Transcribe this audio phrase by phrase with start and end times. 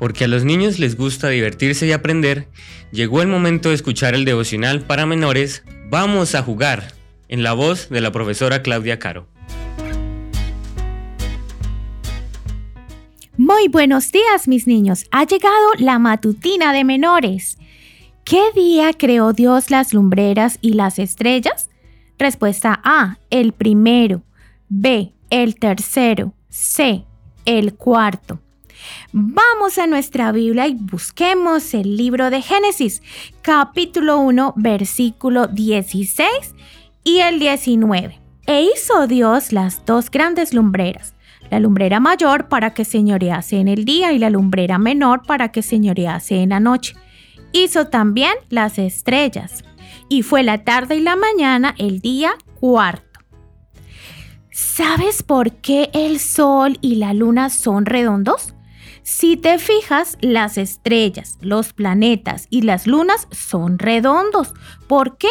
[0.00, 2.48] Porque a los niños les gusta divertirse y aprender,
[2.90, 6.94] llegó el momento de escuchar el devocional para menores Vamos a jugar,
[7.28, 9.26] en la voz de la profesora Claudia Caro.
[13.36, 17.58] Muy buenos días mis niños, ha llegado la matutina de menores.
[18.24, 21.70] ¿Qué día creó Dios las lumbreras y las estrellas?
[22.18, 24.22] Respuesta A, el primero.
[24.68, 26.34] B, el tercero.
[26.48, 27.04] C,
[27.44, 28.40] el cuarto.
[29.12, 33.02] Vamos a nuestra Biblia y busquemos el libro de Génesis,
[33.42, 36.28] capítulo 1, versículo 16
[37.04, 38.18] y el 19.
[38.46, 41.14] E hizo Dios las dos grandes lumbreras,
[41.50, 45.62] la lumbrera mayor para que señorease en el día y la lumbrera menor para que
[45.62, 46.94] señorease en la noche
[47.52, 49.64] Hizo también las estrellas.
[50.08, 53.20] Y fue la tarde y la mañana el día cuarto.
[54.50, 58.54] ¿Sabes por qué el sol y la luna son redondos?
[59.12, 64.54] Si te fijas, las estrellas, los planetas y las lunas son redondos.
[64.86, 65.28] ¿Por qué?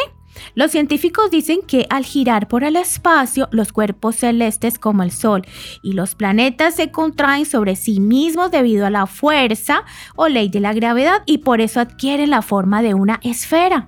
[0.54, 5.48] Los científicos dicen que al girar por el espacio, los cuerpos celestes como el Sol
[5.82, 9.86] y los planetas se contraen sobre sí mismos debido a la fuerza
[10.18, 13.88] o ley de la gravedad y por eso adquieren la forma de una esfera.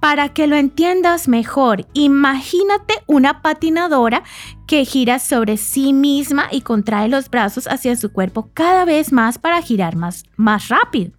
[0.00, 4.22] Para que lo entiendas mejor, imagínate una patinadora
[4.66, 9.38] que gira sobre sí misma y contrae los brazos hacia su cuerpo cada vez más
[9.38, 11.12] para girar más, más rápido.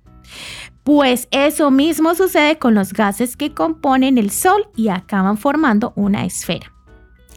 [0.84, 6.24] Pues eso mismo sucede con los gases que componen el Sol y acaban formando una
[6.24, 6.72] esfera.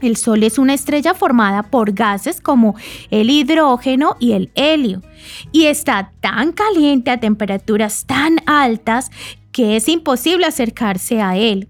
[0.00, 2.74] El Sol es una estrella formada por gases como
[3.10, 5.02] el hidrógeno y el helio
[5.52, 9.10] y está tan caliente a temperaturas tan altas
[9.52, 11.68] que es imposible acercarse a él.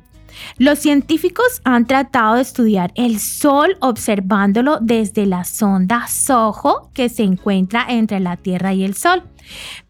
[0.59, 7.23] Los científicos han tratado de estudiar el Sol observándolo desde la sonda SOHO que se
[7.23, 9.23] encuentra entre la Tierra y el Sol.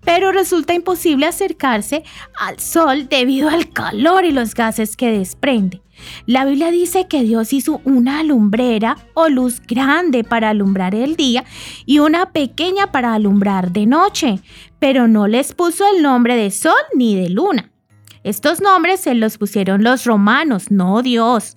[0.05, 2.03] Pero resulta imposible acercarse
[2.39, 5.83] al Sol debido al calor y los gases que desprende.
[6.25, 11.45] La Biblia dice que Dios hizo una lumbrera o luz grande para alumbrar el día
[11.85, 14.41] y una pequeña para alumbrar de noche,
[14.79, 17.70] pero no les puso el nombre de sol ni de luna.
[18.23, 21.57] Estos nombres se los pusieron los romanos, no Dios.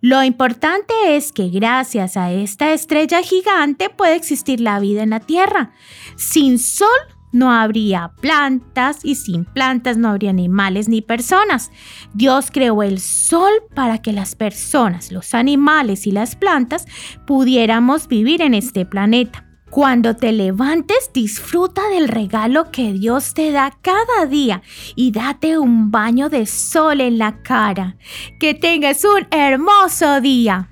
[0.00, 5.20] Lo importante es que gracias a esta estrella gigante puede existir la vida en la
[5.20, 5.72] Tierra.
[6.16, 6.88] Sin sol
[7.32, 11.72] no habría plantas y sin plantas no habría animales ni personas.
[12.14, 16.86] Dios creó el sol para que las personas, los animales y las plantas
[17.26, 19.53] pudiéramos vivir en este planeta.
[19.74, 24.62] Cuando te levantes, disfruta del regalo que Dios te da cada día
[24.94, 27.96] y date un baño de sol en la cara.
[28.38, 30.68] Que tengas un hermoso día.